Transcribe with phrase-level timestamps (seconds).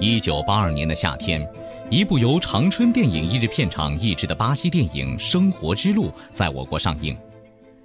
[0.00, 1.46] 一九八二年的夏天，
[1.90, 7.14] 一部由长春电影一日片厂译制的巴西电影《生活之路》在我国上映。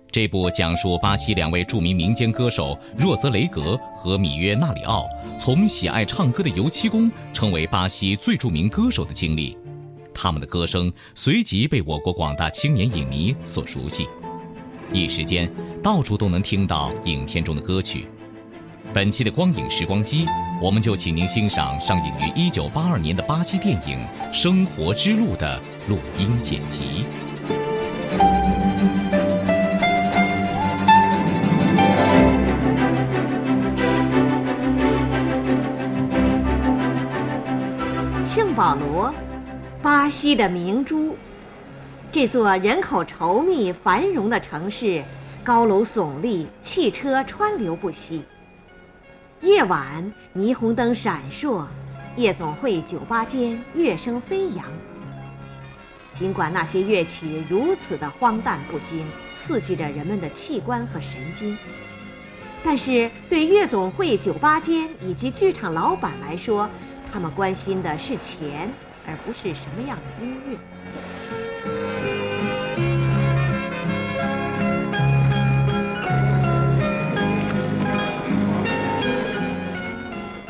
[0.09, 5.05] 这部讲述巴西两位著名民间歌手若泽雷格和米约纳里奥
[5.37, 9.57] 从喜爱唱歌的油漆工成为巴西最著名歌手的经历，
[10.13, 14.07] 他们的歌声随即被我国广大青年影迷所熟悉。
[14.93, 15.51] 一时间，
[15.83, 18.07] 到处都能听到影片中的歌曲。
[18.95, 20.25] 本期的光影时光机，
[20.61, 23.99] 我们就请您欣赏上映于一九八二年的巴西电影
[24.33, 27.03] 《生活之路》的录音剪辑。
[38.25, 39.13] 圣保罗，
[39.81, 41.17] 巴西的明珠。
[42.13, 45.03] 这座人口稠密、繁荣的城市，
[45.43, 48.23] 高楼耸立，汽车川流不息。
[49.45, 51.67] 夜晚，霓虹灯闪烁，
[52.15, 54.65] 夜总会酒吧间乐声飞扬。
[56.13, 61.55] 尽管那些乐曲如此的荒诞不经，刺激着人们的器官和神经，
[62.63, 66.67] 但是对夜总会、酒吧间以及剧场老板来说，
[67.13, 68.67] 他们关心的是钱，
[69.05, 70.57] 而不是什么样的音乐。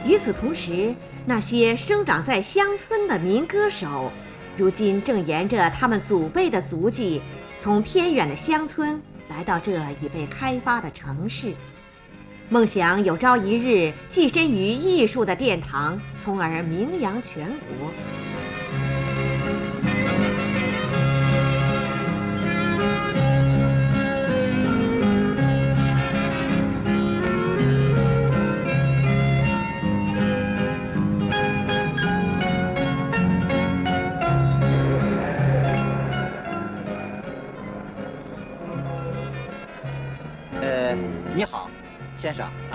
[0.06, 0.94] 与此同时，
[1.26, 4.12] 那些生长在乡村的民歌手，
[4.56, 7.20] 如今正沿着他们祖辈的足迹，
[7.60, 11.56] 从偏远的乡村来到这已被开发的城市，
[12.50, 17.92] 梦想有朝一日跻身于艺术的殿堂，从而名扬全国。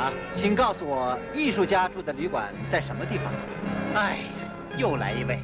[0.00, 3.30] 啊，请告诉我艺术家住的旅馆在什么地方？
[3.94, 4.20] 哎，
[4.78, 5.38] 又来一位，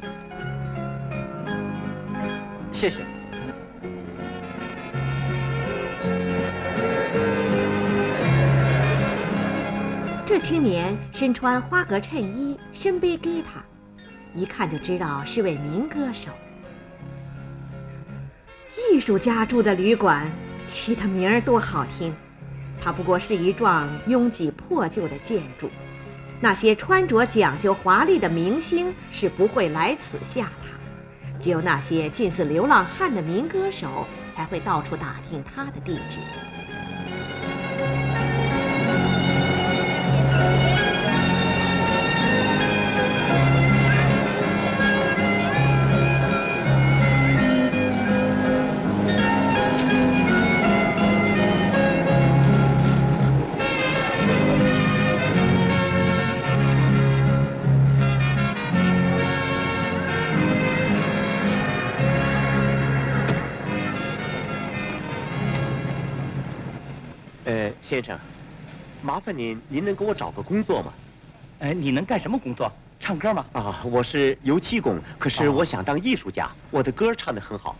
[2.71, 3.05] 谢谢。
[10.25, 13.63] 这青年身穿花格衬衣，身背吉他，
[14.33, 16.31] 一看就知道是位民歌手。
[18.91, 20.25] 艺术家住的旅馆，
[20.65, 22.11] 起的名儿多好听。
[22.81, 25.69] 它不过是一幢拥挤破旧的建筑，
[26.39, 36.19] 那些穿着讲究华丽的明星是不会来此下榻，只有那些近似流浪汉的民歌手才会到处打听他的地址。
[67.87, 68.19] 先生，
[69.01, 70.93] 麻烦您，您能给我找个工作吗？
[71.59, 72.69] 哎，你能干什么工作？
[72.99, 73.45] 唱歌吗？
[73.53, 77.77] 啊，我是油漆工，可是我想当艺术家，我的歌唱得很好。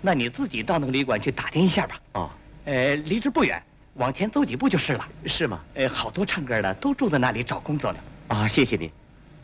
[0.00, 2.00] 那你自己到那个旅馆去打听一下吧。
[2.14, 2.30] 哦，
[2.64, 3.62] 呃，离这不远，
[3.94, 5.06] 往前走几步就是了。
[5.24, 5.60] 是吗？
[5.74, 7.98] 呃，好多唱歌的都住在那里找工作呢。
[8.26, 8.90] 啊，谢谢您。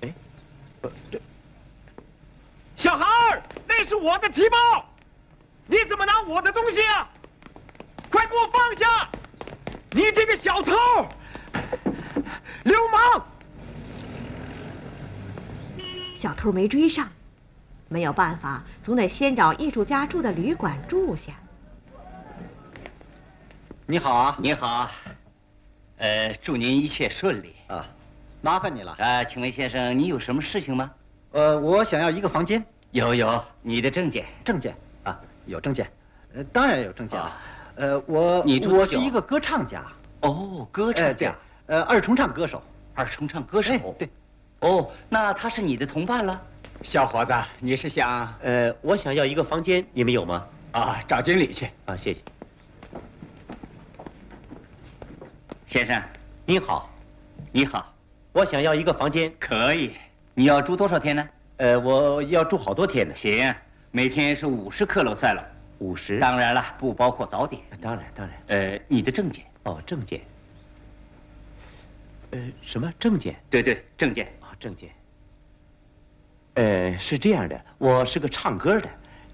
[0.00, 0.12] 哎，
[1.08, 1.20] 这
[2.74, 4.84] 小孩儿，那是我的提包，
[5.68, 7.08] 你怎么拿我的东西啊？
[8.10, 9.08] 快给我放下！
[9.92, 10.72] 你这个小偷，
[12.62, 13.24] 流氓！
[16.14, 17.08] 小偷没追上，
[17.88, 21.32] 没有办法，总得先找艺术家住的旅馆住下。
[23.86, 24.88] 你好啊，你好，
[25.96, 27.84] 呃，祝您一切顺利啊，
[28.42, 29.24] 麻烦你了啊。
[29.24, 30.88] 请问先生，你有什么事情吗？
[31.32, 32.64] 呃，我想要一个房间。
[32.92, 34.24] 有有，你的证件？
[34.44, 35.90] 证件啊，有证件，
[36.34, 37.36] 呃，当然有证件了。
[37.80, 39.82] 呃，我你我是一个歌唱家。
[40.20, 41.34] 哦，歌唱家，
[41.64, 42.62] 呃，二重唱歌手。
[42.94, 44.06] 二重唱歌手，对。
[44.60, 46.38] 哦，那他是你的同伴了。
[46.82, 48.34] 小伙子，你是想……
[48.42, 50.44] 呃，我想要一个房间，你们有吗？
[50.72, 51.70] 啊，找经理去。
[51.86, 52.20] 啊，谢谢。
[55.66, 56.02] 先生，
[56.44, 56.90] 你好，
[57.50, 57.94] 你好，
[58.32, 59.92] 我想要一个房间，可以。
[60.34, 61.26] 你要住多少天呢？
[61.56, 63.14] 呃，我要住好多天呢。
[63.16, 63.54] 行，
[63.90, 65.42] 每天是五十克罗塞了。
[65.80, 66.18] 五十？
[66.18, 67.60] 当然了，不包括早点。
[67.80, 68.36] 当然，当然。
[68.46, 69.44] 呃，你的证件？
[69.64, 70.20] 哦，证件。
[72.30, 73.34] 呃，什么证件？
[73.50, 74.26] 对对，证件。
[74.40, 74.88] 啊，证件。
[76.54, 78.88] 呃，是这样的，我是个唱歌的，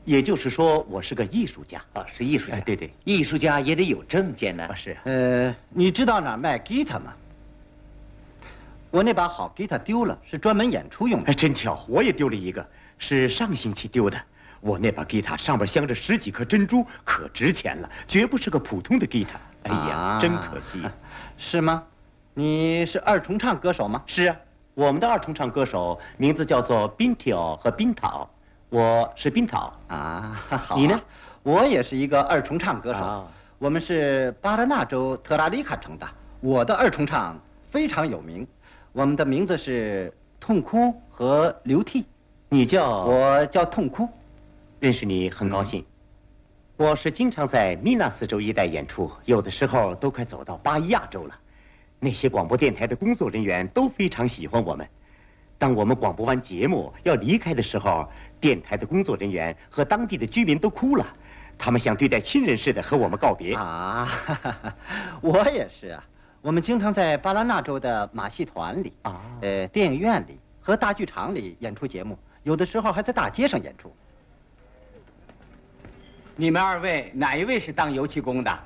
[0.05, 1.83] 也就是说，我是个艺术家。
[1.93, 2.59] 啊，是艺术家。
[2.61, 4.75] 对对，艺术家也得有证件呢。
[4.75, 4.97] 是。
[5.05, 7.13] 呃，你知道哪卖吉他吗？
[8.93, 11.27] 我那把好吉他丢了，是专门演出用的。
[11.31, 12.67] 哎，真巧，我也丢了一个，
[12.99, 14.17] 是上星期丢的。
[14.67, 19.39] 我那把吉他上面镶着十几颗珍珠，可值钱了，绝不是个普通的吉他。
[19.63, 20.83] 哎呀，真可惜。
[21.39, 21.85] 是吗？
[22.35, 24.03] 你是二重唱歌手吗？
[24.07, 24.37] 是啊，
[24.75, 28.29] 我们的二重唱歌手名字叫做冰条和冰桃，
[28.69, 30.45] 我是冰桃啊。
[30.49, 31.01] 好，你呢？
[31.45, 33.29] 我也是一个二重唱歌手。
[33.59, 36.07] 我们是巴拉纳州特拉里卡城的。
[36.41, 37.39] 我的二重唱
[37.71, 38.45] 非常有名。
[38.93, 42.05] 我们的名字是痛哭和流涕。
[42.49, 43.05] 你叫？
[43.05, 44.09] 我叫痛哭。
[44.79, 45.83] 认识你很高兴。
[46.77, 51.35] 我是经常在米纳斯州一带演出，有的时候都快走到巴伊亚州了。
[51.99, 54.87] 那些广播电台的工作人员都非常喜欢我们。
[55.57, 58.07] 当我们广播完节目要离开的时候，
[58.39, 61.07] 电台的工作人员和当地的居民都哭了，
[61.57, 63.55] 他们像对待亲人似的和我们告别。
[63.55, 64.07] 啊，
[65.23, 66.05] 我也是啊。
[66.43, 73.91] 我们经常在巴拉纳州的马戏团里啊，呃，电影院里和大剧场里演出节目，有的时候还在大街上演出。
[76.37, 78.59] 你们二位哪一位是当油漆工的？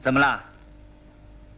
[0.00, 0.42] 怎么了？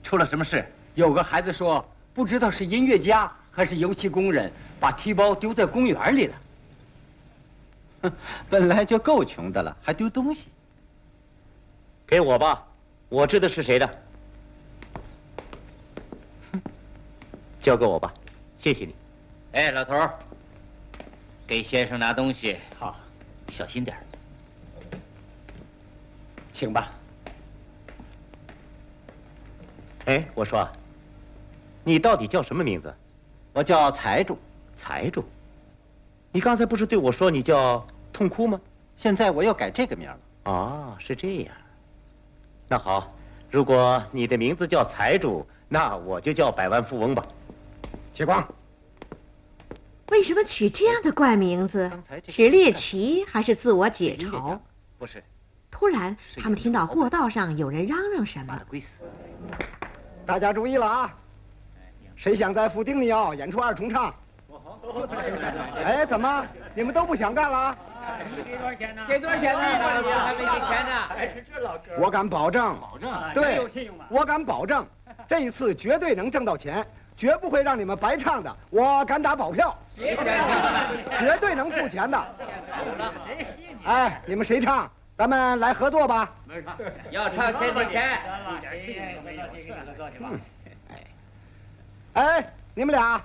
[0.03, 0.65] 出了什么事？
[0.95, 6.35] 有个孩子说，不知道是音乐家还是油漆工人，把提包丢在公园里了。
[8.03, 8.13] 哼，
[8.49, 10.49] 本来就够穷的了，还丢东西。
[12.07, 12.67] 给我吧，
[13.09, 14.03] 我知道是谁的。
[17.61, 18.15] 交给我吧，
[18.57, 18.95] 谢谢你。
[19.53, 20.09] 哎，老头，
[21.47, 22.57] 给先生拿东西。
[22.79, 22.97] 好，
[23.49, 23.97] 小心点
[26.53, 26.93] 请吧。
[30.07, 30.69] 哎，我说，
[31.85, 32.95] 你到底叫什么名字？
[33.53, 34.39] 我叫财主。
[34.79, 35.25] 财主，
[36.33, 38.61] 你刚才不是对我说你叫痛哭吗？
[38.97, 40.19] 现在我又改这个名了。
[40.45, 41.55] 哦，是这样。
[42.69, 43.11] 那好，
[43.51, 47.27] 如果你的名字叫财主，那我就叫百万富翁吧。
[48.13, 48.47] 谢光。
[50.11, 51.91] 为什么取这样的怪名字？
[52.29, 54.59] 是猎奇还是自我解嘲？
[54.99, 55.23] 不是。
[55.71, 58.59] 突然，他们听到过道上有人嚷嚷什么。
[60.25, 61.15] 大家注意了啊！
[62.15, 64.15] 谁想在富丁尼奥演出二重唱？
[65.85, 67.77] 哎，怎么你们都不想干了？
[68.45, 69.05] 给多少钱呢？
[69.07, 69.61] 给多少钱呢？
[69.61, 70.93] 还没给钱呢。
[71.99, 73.61] 我敢保证，保证，对，
[74.09, 74.87] 我敢保证，
[75.29, 76.87] 这一次绝对能挣到钱，
[77.17, 79.77] 绝不会让你们白唱的，我敢打保票。
[79.97, 80.15] 绝
[81.41, 82.27] 对能付钱的。
[83.85, 84.91] 哎，你们谁唱？
[85.17, 86.31] 咱们来合作吧。
[87.11, 88.19] 要唱先给钱。
[92.13, 93.23] 哎，你们俩，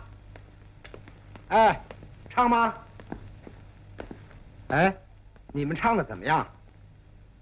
[1.49, 1.81] 哎，
[2.29, 2.73] 唱吗？
[4.69, 4.93] 哎，
[5.51, 6.47] 你们唱的怎么样？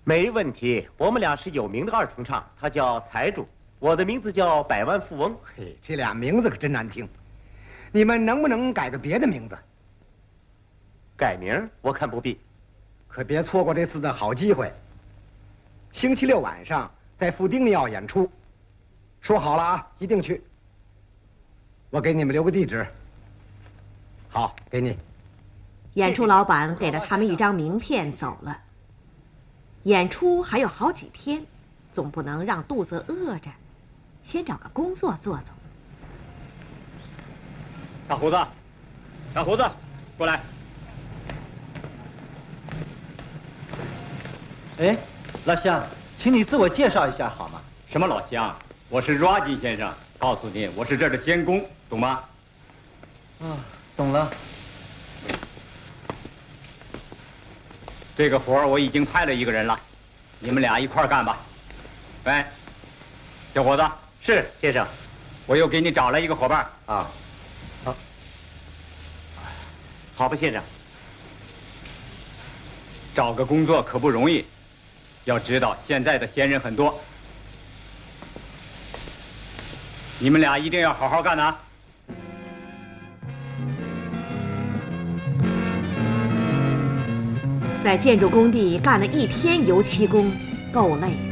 [0.04, 0.90] 没问题。
[0.98, 3.48] 我们俩是有名的二重唱，他叫财主，
[3.80, 5.36] 我的名字叫百万富翁。
[5.56, 7.08] 嘿，这俩名字可真难听。
[7.92, 9.58] 你们能不能改个别的名字？
[11.18, 11.70] 改名？
[11.82, 12.38] 我看不必。
[13.08, 14.72] 可别错过这次的好机会。
[15.92, 18.30] 星期六晚上在富丁尼奥演出，
[19.22, 20.44] 说好了啊，一定去。
[21.90, 22.86] 我给你们留个地址。
[24.30, 24.96] 好，给你。
[25.96, 28.56] 演出老板给了他们一张名片，走了。
[29.84, 31.44] 演出还有好几天，
[31.94, 33.50] 总不能让肚子饿着，
[34.24, 35.54] 先找个工作做做。
[38.08, 38.38] 大胡子，
[39.34, 39.64] 大胡子，
[40.18, 40.42] 过来。
[44.80, 44.98] 哎，
[45.46, 45.84] 老乡，
[46.18, 47.62] 请你自我介绍一下好吗？
[47.88, 48.56] 什么老乡？
[48.88, 49.94] 我是 Raji 先生。
[50.18, 52.24] 告诉你，我是这儿的监工，懂吗？
[53.42, 53.58] 啊，
[53.96, 54.30] 懂了。
[58.18, 59.80] 这个活我已经派了一个人了，
[60.40, 61.38] 你们俩一块干吧。
[62.26, 62.44] 喂，
[63.54, 63.84] 小伙子，
[64.22, 64.88] 是先生，
[65.46, 67.10] 我又给你找来一个伙伴啊。
[67.84, 67.96] 好，
[70.16, 70.62] 好吧，先生。
[73.16, 74.46] 找个工作可不容易，
[75.26, 77.00] 要知道现在的闲人很多，
[80.20, 81.56] 你们俩一定要好好干呐。
[87.82, 90.32] 在建筑工地干了一天油漆工，
[90.72, 91.29] 够累的。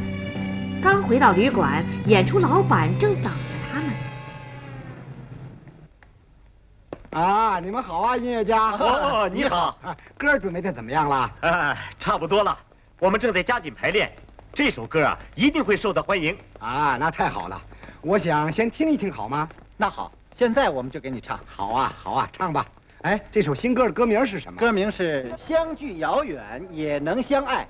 [0.82, 3.30] 刚回到旅馆，演出老板正等着
[3.72, 3.90] 他们。
[7.10, 8.72] 啊，你们好啊，音乐家！
[8.76, 9.76] 哦，你好。
[10.16, 11.30] 歌准备的怎么样了？
[11.40, 12.56] 啊，差不多了。
[13.00, 14.10] 我们正在加紧排练，
[14.52, 16.36] 这首歌啊一定会受到欢迎。
[16.60, 17.60] 啊，那太好了。
[18.00, 19.48] 我想先听一听，好吗？
[19.76, 21.40] 那好，现在我们就给你唱。
[21.44, 22.64] 好啊，好啊，唱吧。
[23.02, 24.58] 哎，这首新歌的歌名是什么？
[24.58, 27.66] 歌名是《相距遥远也能相爱》。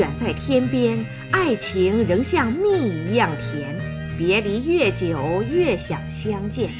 [0.00, 3.76] 远在天边，爱情仍像蜜一样甜。
[4.16, 6.70] 别离越久，越想相见。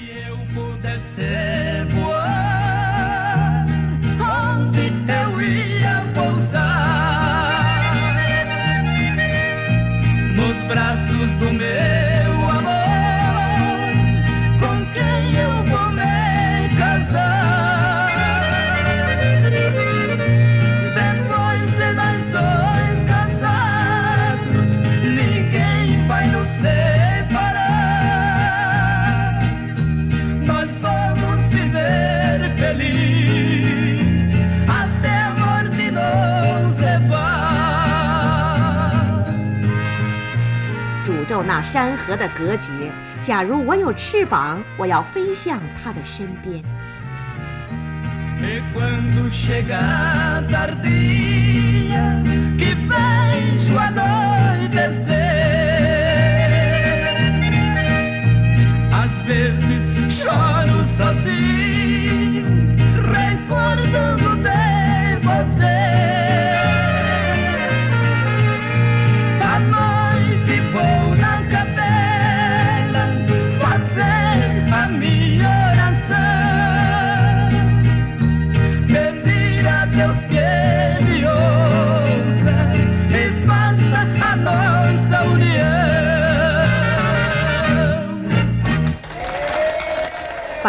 [41.62, 42.90] 山河的隔绝。
[43.20, 46.62] 假如我有翅膀，我要飞向他的身边。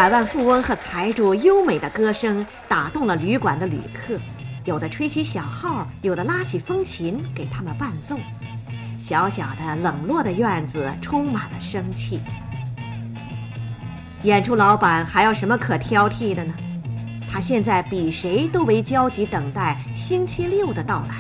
[0.02, 4.20] 百万富翁和财主优美的歌声打动了旅馆的旅客，
[4.66, 8.18] 有的吹起小号，有的拉起风琴给他们伴奏。
[8.98, 12.20] 小小的冷落的院子充满了生气。
[14.24, 16.54] 演出老板还有什么可挑剔的呢？
[17.32, 21.16] 他现在比谁都为焦急等待星期六的到来。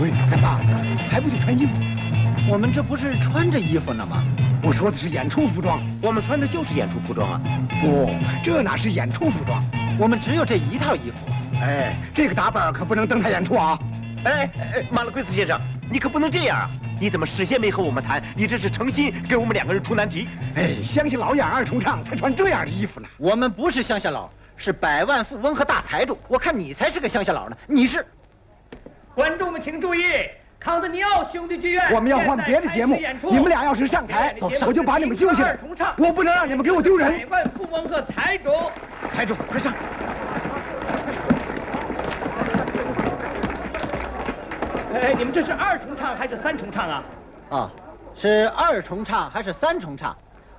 [0.00, 0.60] 喂，干嘛？
[1.10, 1.72] 还不去穿衣服？
[2.48, 4.24] 我们这不是穿着衣服呢吗？
[4.62, 7.40] 我说的是演出服装，我们穿的就是演出服装啊。
[7.80, 8.10] 不，
[8.42, 9.64] 这哪是演出服装？
[9.98, 11.16] 我们只有这一套衣服。
[11.60, 13.78] 哎，这个打扮可不能登台演出啊！
[14.24, 16.70] 哎哎，马勒贵斯先生，你可不能这样啊！
[17.00, 18.22] 你怎么事先没和我们谈？
[18.34, 20.26] 你这是诚心给我们两个人出难题。
[20.54, 23.08] 哎，乡下老演二重唱才穿这样的衣服呢。
[23.18, 26.18] 我们不是乡下佬，是百万富翁和大财主。
[26.28, 28.04] 我看你才是个乡下佬呢，你是。
[29.14, 30.02] 观众们请注意，
[30.60, 32.94] 康德尼奥兄弟剧院我们要换别的节目，
[33.30, 34.36] 你们俩要是上台，
[34.66, 35.58] 我就把你们揪下来。
[35.96, 37.18] 我不能让你们给我丢人。
[37.20, 38.50] 百万富翁和财主，
[39.10, 39.72] 财主快上！
[44.92, 47.04] 哎，你们这是二重唱还是三重唱啊？
[47.48, 47.70] 啊，
[48.14, 50.14] 是二重唱还是三重唱？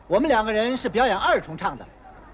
[0.08, 1.86] 我们两个人是表演二重唱的，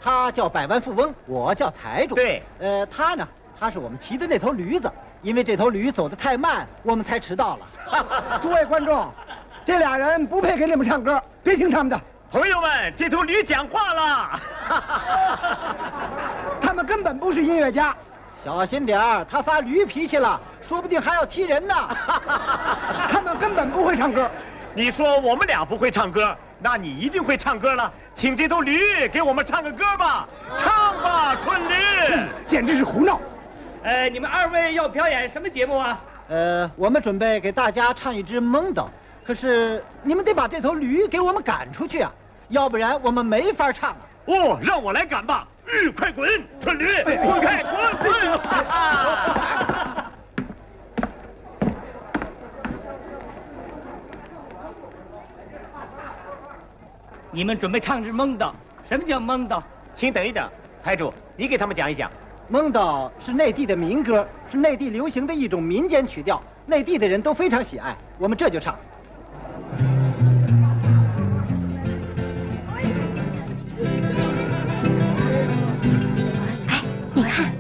[0.02, 2.16] 他叫百万富翁，我叫财主。
[2.16, 3.28] 对，呃，他呢，
[3.60, 4.90] 他是我们骑的那头驴子，
[5.28, 8.40] 因为这头驴走得太慢，我们才迟到了。
[8.42, 9.12] 诸位观众，
[9.66, 12.00] 这俩人不配给你们唱歌，别听他们的。
[12.32, 14.40] 朋友们，这头驴讲话了。
[16.62, 17.94] 他们根本不是音乐家。
[18.42, 21.76] 小心点儿，他发驴脾气了，说不定还要踢人呢。
[23.12, 24.32] 他们根本不会唱歌。
[24.74, 27.92] 你说我们俩不会唱歌，那你一定会唱歌了。
[28.16, 30.26] 请这头驴给我们唱个歌吧，
[30.58, 31.74] 唱吧，春驴。
[32.48, 33.20] 简直是胡闹。
[33.88, 35.98] 呃，你们二位要表演什么节目啊？
[36.28, 38.90] 呃，我们准备给大家唱一支蒙斗，
[39.24, 42.12] 可是你们得把这头驴给我们赶出去啊，
[42.50, 43.98] 要不然我们没法唱啊。
[44.26, 45.48] 哦，让我来赶吧。
[45.68, 46.30] 嗯，快滚，
[46.60, 47.72] 蠢驴，滚开，滚
[48.04, 48.12] 滚！
[57.32, 58.54] 你们准备唱支蒙的，
[58.90, 59.64] 什么叫蒙的？
[59.96, 60.46] 请等一等，
[60.84, 62.12] 财主，你给他们讲一讲。
[62.50, 67.94] 蒙岛是内地的民歌，是内地流行的一种民间曲调，内地的人都非常喜爱。
[68.18, 68.74] 我们这就唱。
[76.68, 76.82] 哎，
[77.14, 77.52] 你看。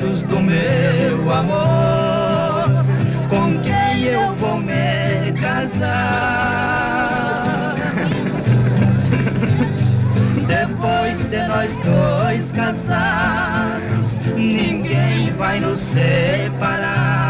[0.00, 2.84] Braços do meu amor,
[3.28, 6.94] com quem eu vou me casar.
[10.46, 17.20] Depois de nós dois casados, ninguém vai nos separar.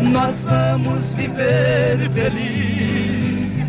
[0.00, 3.66] Nós vamos viver feliz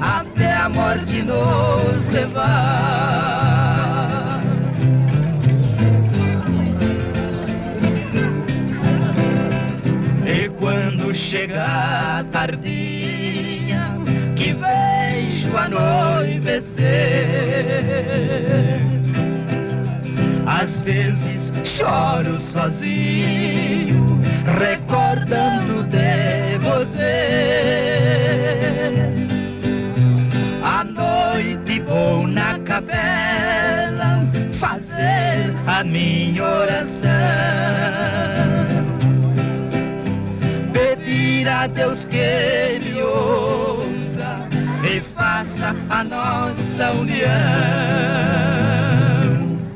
[0.00, 3.55] até a morte nos levar.
[11.26, 13.90] Chegar a tardinha
[14.36, 16.62] que vejo anoitecer,
[20.46, 24.20] às vezes choro sozinho,
[24.60, 27.16] recordando de você.
[30.62, 34.24] À noite vou na capela
[34.60, 38.45] fazer a minha oração.
[41.46, 44.48] Pedir a Deus que Ele ouça
[44.82, 47.30] e faça a nossa união.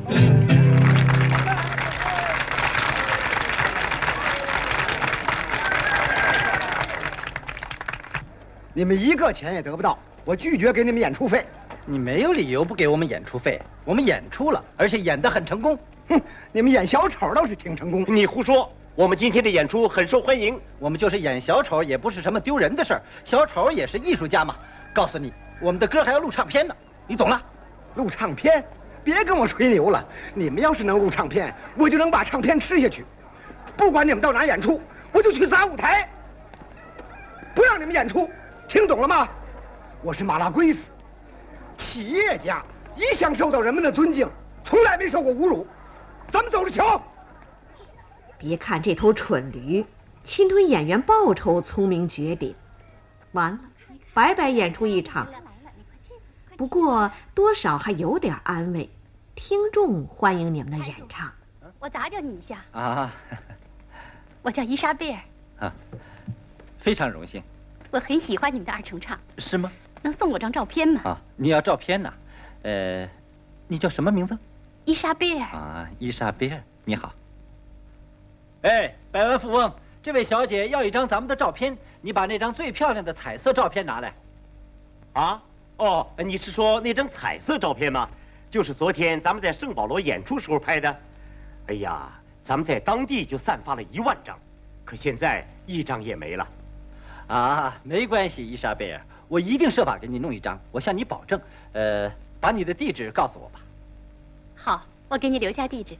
[8.74, 11.46] 你们一个钱也得不到，我拒绝给你们演出费。
[11.86, 15.78] 你没有理由不给我们演出费，我们演出了，而且演得很成功。
[16.08, 18.04] 哼，你们演小丑倒是挺成功。
[18.08, 20.60] 你胡说，我们今天的演出很受欢迎。
[20.78, 23.02] 我们就是演小丑，也不是什么丢人的事儿。
[23.24, 24.56] 小丑也是艺术家嘛。
[24.92, 26.74] 告诉你，我们的歌还要录唱片呢，
[27.06, 27.40] 你懂了？
[27.94, 28.64] 录唱片？
[29.04, 30.04] 别跟我吹牛了。
[30.34, 33.04] 你们要是能录唱片，我就能把唱片吃下去。
[33.76, 34.80] 不管你们到哪演出，
[35.12, 36.08] 我就去砸舞台。
[37.54, 38.28] 不让你们演出，
[38.68, 39.28] 听懂了吗？
[40.02, 40.80] 我是马拉圭斯，
[41.78, 42.62] 企业家，
[42.96, 44.28] 一向受到人们的尊敬，
[44.64, 45.66] 从来没受过侮辱。
[46.30, 47.00] 咱们走着瞧。
[48.40, 49.84] 别看这头蠢驴，
[50.24, 52.54] 侵吞演员报酬聪明绝顶，
[53.32, 53.58] 完了，
[54.14, 55.28] 白白演出一场。
[56.56, 58.88] 不过多少还有点安慰，
[59.34, 61.30] 听众欢迎你们的演唱。
[61.78, 63.12] 我打搅你一下，啊
[64.40, 65.20] 我叫伊莎贝尔，
[65.58, 65.72] 啊，
[66.78, 67.42] 非常荣幸。
[67.90, 69.70] 我很喜欢你们的二重唱，是吗？
[70.00, 71.02] 能送我张照片吗？
[71.04, 72.10] 啊，你要照片呐？
[72.62, 73.06] 呃，
[73.68, 74.38] 你叫什么名字？
[74.86, 75.46] 伊莎贝尔。
[75.46, 77.12] 啊，伊莎贝尔，你好。
[78.62, 84.12] 哎，百万富翁，这位小姐要一张咱们的照片，你把那张最漂亮的彩色照片拿来。
[85.14, 85.42] 啊？
[85.78, 88.06] 哦，你是说那张彩色照片吗？
[88.50, 90.94] 就是昨天咱们在圣保罗演出时候拍的。
[91.68, 92.10] 哎呀，
[92.44, 94.38] 咱们在当地就散发了一万张，
[94.84, 96.46] 可现在一张也没了。
[97.28, 101.40] 啊，没关系，伊莎贝尔，我一定设法给你弄一张，我向你保证。
[101.72, 103.60] 呃，把你的地址告诉我吧。
[104.54, 105.96] 好，我给你留下地址。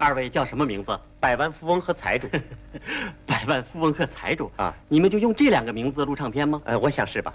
[0.00, 0.98] 二位叫什么名字？
[1.20, 2.26] 百万富翁和财主。
[3.26, 4.74] 百万富翁和财主啊！
[4.88, 6.62] 你们就用这两个名字录唱片吗？
[6.64, 7.34] 呃，我想是吧。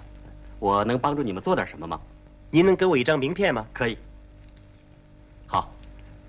[0.58, 2.00] 我能帮助你们做点什么吗？
[2.50, 3.64] 您能给我一张名片吗？
[3.72, 3.96] 可以。
[5.46, 5.72] 好，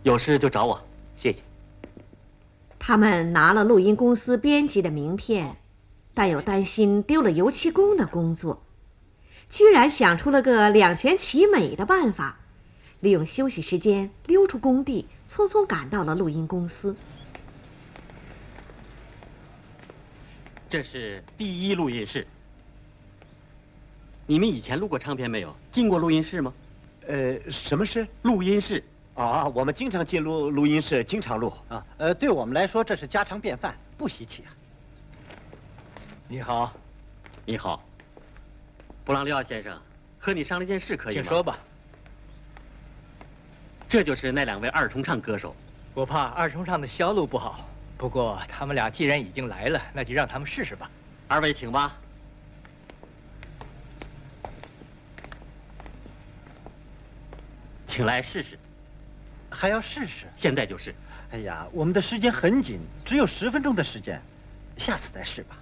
[0.04, 0.80] 有事就找我，
[1.18, 1.40] 谢谢。
[2.78, 5.56] 他们拿了录音公司编辑的名片，
[6.14, 8.62] 但又担心丢了油漆工的工作，
[9.50, 12.38] 居然想出了个两全其美的办法，
[13.00, 16.96] 利用休息时间溜出工地，匆匆赶到了录音公司。
[20.70, 22.28] 这是第一录音室。
[24.26, 25.56] 你们以前录过唱片没有？
[25.72, 26.54] 进过录音室吗？
[27.08, 28.06] 呃，什么室？
[28.24, 28.84] 录音室。
[29.16, 31.54] 啊，我们经常进录录音室，经常录。
[31.70, 34.52] 啊，呃，对我们来说这是家常便饭，不稀奇啊。
[36.28, 36.74] 你好，
[37.46, 37.82] 你好，
[39.06, 39.80] 布朗利奥先生，
[40.20, 41.22] 和你商量件事可以吗？
[41.22, 41.58] 请说吧。
[43.90, 45.56] 这就是那两位二重唱歌手。
[45.94, 50.90] 我怕二重唱的销路不好，不过他们俩既然已经来了，那就让他们试试吧。
[51.28, 51.98] 二位请吧。
[57.88, 58.60] 请来试试。
[59.50, 60.28] 还要试试？
[60.36, 60.94] 现在就是。
[61.32, 64.22] 哎呀，我们的时间很紧，只有十分钟的时间，
[64.78, 65.58] 下次再试吧。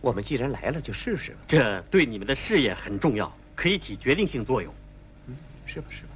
[0.00, 1.38] 我们既然来了，就试试吧。
[1.46, 4.74] 这对你们的事业很重要，可以起决定性作用。
[5.26, 5.36] 嗯，
[5.66, 5.86] 是吧？
[5.90, 6.08] 是吧？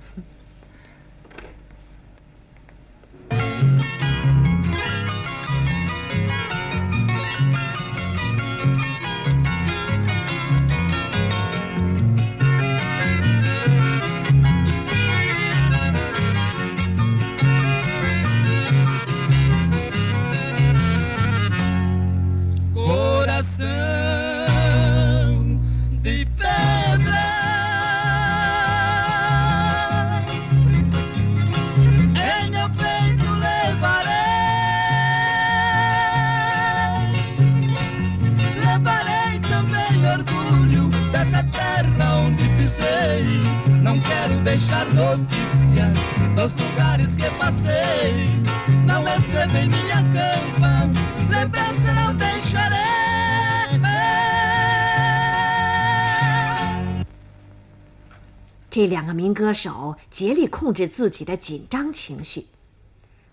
[58.70, 62.46] 这两个民歌手竭力控制自己的紧张情绪。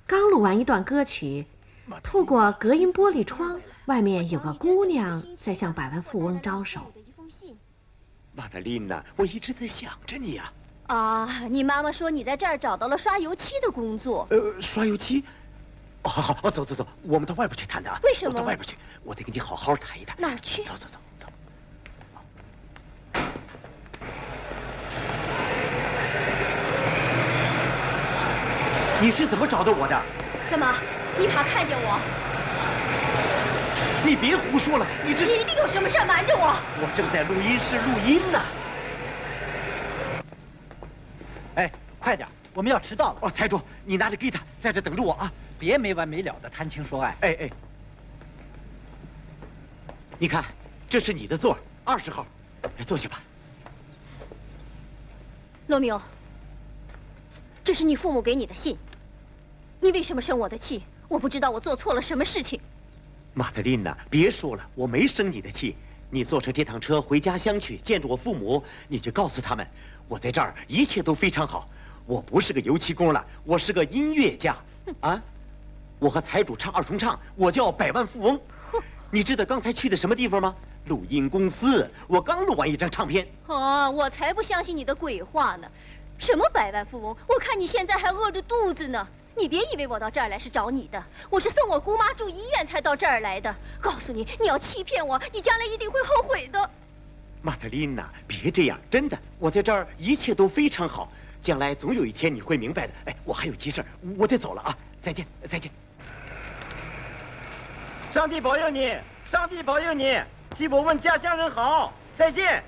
[0.08, 1.46] 刚录完一段歌曲，
[2.04, 6.82] 透过隔音玻璃窗，外面有个姑娘在向百万富翁招手。
[8.34, 10.52] 玛德琳娜，我一直在想着你呀。
[10.88, 14.28] 啊，你妈妈说你在这儿找到了刷油漆的工作。
[14.30, 15.24] 呃，刷油漆。
[16.04, 18.00] 哦，好好，走走走，我们到外边去谈谈。
[18.04, 18.34] 为什么？
[18.34, 20.16] 我到外边去，我得跟你好好谈一谈。
[20.20, 20.64] 哪儿去？
[20.64, 21.00] 走走走。
[29.00, 30.02] 你是怎么找到我的？
[30.50, 30.76] 怎么，
[31.20, 32.00] 你怕看见我？
[34.06, 36.56] 你别胡说了，你这你一定有什么事瞒着我。
[36.80, 38.42] 我正在录音室录音呢。
[41.56, 43.20] 哎，快点，我们要迟到了。
[43.22, 47.16] 哦，财主，你拿着吉他在这等着我啊，别没完没了的谈情说爱。
[47.22, 47.50] 哎哎，
[50.20, 50.46] 你看，
[50.88, 52.26] 这是你的座，二十号，
[52.78, 53.20] 来坐下吧。
[55.66, 56.00] 罗密欧，
[57.64, 58.78] 这是你父母给你的信。
[59.82, 60.84] 你为什么生我的气？
[61.08, 62.60] 我不知道我做错了什么事情。
[63.34, 65.76] 玛德琳娜，别说了，我没生你的气。
[66.10, 69.68] 你坐上这趟车回家乡去，见着我父母，你就告诉他们，
[70.08, 71.70] 我在这儿一切都非常好。
[72.06, 74.56] 我不是个油漆工了，我是个音乐家。
[75.02, 75.22] 啊，
[76.00, 78.40] 我和财主唱二重唱，我叫百万富翁。
[79.12, 80.56] 你知道刚才去的什么地方吗？
[80.86, 81.90] 录音公司。
[82.08, 83.28] 我刚录完一张唱片。
[83.48, 85.68] 哦，我才不相信你的鬼话呢！
[86.18, 87.16] 什么百万富翁？
[87.28, 89.06] 我看你现在还饿着肚子呢。
[89.38, 93.54] 你别以为我到这儿来是找你的，我是送我姑妈住医院才到这儿来的。
[93.80, 96.70] 告诉你，你要欺骗我，你将来一定会后悔的。
[97.44, 101.12] 玛特琳娜，别这样，真的，我在这儿一切都非常好，
[101.44, 102.94] 将来总有一天你会明白的。
[103.06, 103.86] 哎，我还有急事
[104.18, 104.78] 我得走了啊！
[105.04, 105.72] 再见，再见。
[108.12, 108.98] 上帝保佑你，
[109.32, 110.20] 上帝保佑你，
[110.58, 112.64] 替我问家乡人好，再见。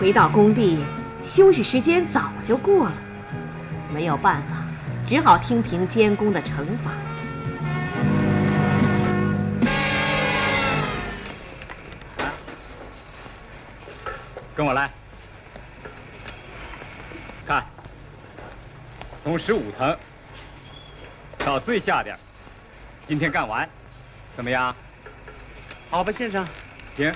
[0.00, 0.82] 回到工地，
[1.22, 2.92] 休息时间早就过了，
[3.92, 4.64] 没有办法，
[5.06, 6.90] 只好听凭监工的惩罚。
[14.56, 14.90] 跟我来，
[17.46, 17.62] 看，
[19.22, 19.94] 从十五层
[21.44, 22.18] 到最下边，
[23.06, 23.68] 今天干完，
[24.34, 24.74] 怎么样？
[25.90, 26.48] 好吧，先生。
[26.96, 27.14] 行，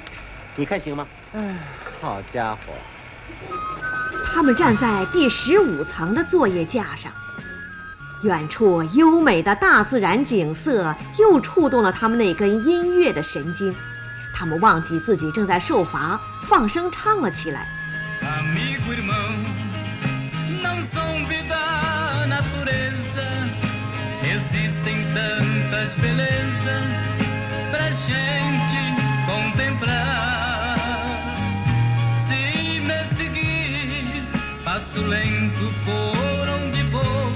[0.54, 1.08] 你看行吗？
[1.32, 1.56] 哎。
[2.04, 2.74] 好家伙！
[4.26, 7.10] 他们站在第十五层的作业架上，
[8.22, 13.74] 远处优美的大自然景色又触动了他们那根音乐的神经，
[14.34, 17.66] 他们忘记自己正在受罚，放声唱了起来。
[35.84, 37.32] Por onde vou,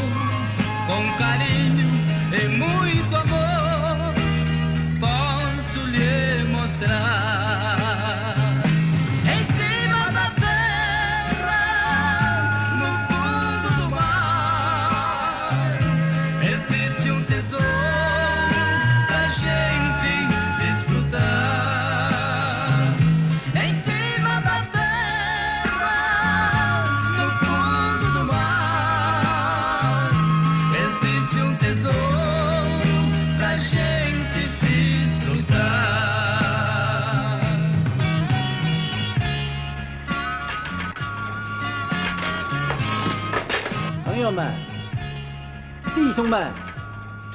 [0.87, 1.89] com carinho
[2.33, 2.98] e muito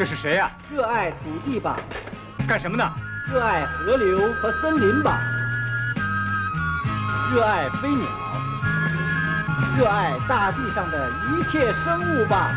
[0.03, 1.79] 这是谁呀、热爱土地吧，
[2.45, 2.83] 干什么呢？
[3.31, 5.17] 热爱河流和森林吧，
[7.33, 8.05] 热爱飞鸟，
[9.77, 12.51] 热爱大地上的一切生物吧。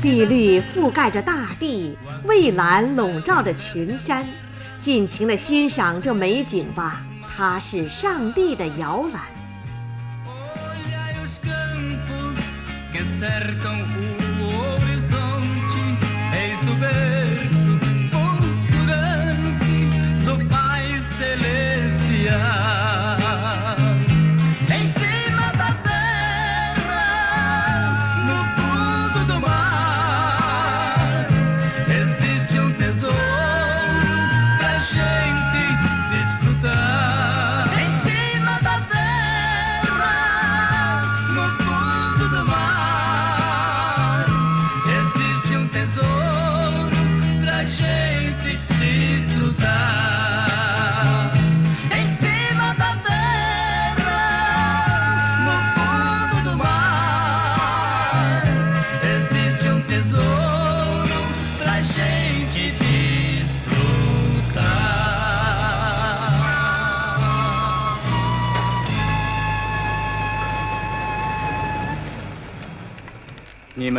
[0.00, 4.24] 碧绿覆盖着大地，蔚蓝笼罩着群山，
[4.80, 7.02] 尽情的欣赏这美景吧，
[7.36, 9.22] 它是上帝的摇篮。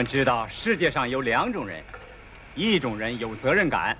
[0.09, 1.83] 知道世界上有两种人，
[2.55, 3.95] 一种人有责任感，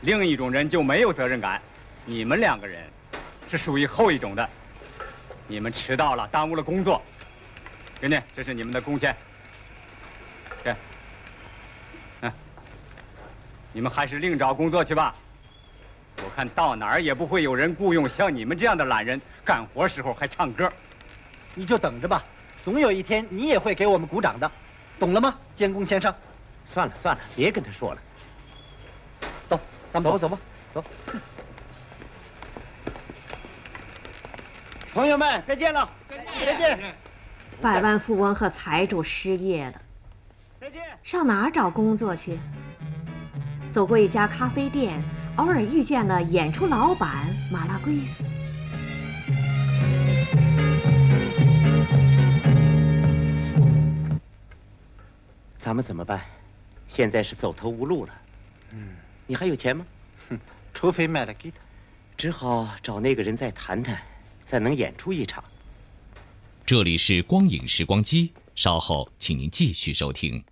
[0.00, 1.62] 另一种人就没有责任感。
[2.04, 2.82] 你们两个人
[3.48, 4.50] 是属于后一种的。
[5.46, 7.00] 你们迟到了，耽误了工作。
[8.00, 9.14] 给你，这是你们的工钱。
[10.64, 10.74] 给，
[12.22, 12.32] 嗯，
[13.72, 15.14] 你们还是另找工作去吧。
[16.24, 20.68] 我看到哪儿也不会有人雇佣像你们这样的懒人，干活时候还唱歌。
[21.54, 22.24] 你就等着吧，
[22.64, 24.50] 总有一天你也会给我们鼓掌的，
[24.98, 26.14] 懂了吗，监工先生？
[26.64, 28.00] 算了算了，别跟他说了。
[29.48, 29.60] 走，
[29.92, 30.38] 咱们走吧走吧，
[30.72, 30.84] 走。
[34.94, 35.88] 朋友们，再见了。
[36.44, 36.94] 再见。
[37.60, 39.80] 百万富翁和财主失业了，
[40.60, 42.38] 再见上哪儿找工作去？
[43.72, 45.02] 走过一家咖啡店，
[45.36, 48.24] 偶尔遇见了演出老板马拉圭斯。
[55.64, 56.24] 咱们怎么办？
[56.88, 58.12] 现在是走投无路了。
[58.72, 58.96] 嗯，
[59.28, 59.86] 你还有钱吗？
[60.28, 60.38] 哼，
[60.74, 61.58] 除非卖了给他。
[62.18, 64.02] 只好找那个人再谈谈，
[64.44, 65.42] 再能演出一场。
[66.66, 70.42] 这里是光影时光机，稍后请您继续收听。